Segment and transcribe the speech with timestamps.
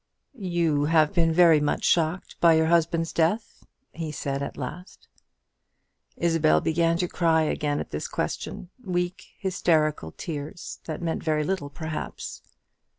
[0.33, 5.07] "You have been very much shocked by your husband's death?" he said at last.
[6.17, 11.69] Isabel began to cry again at this question, weak hysterical tears, that meant very little,
[11.69, 12.41] perhaps.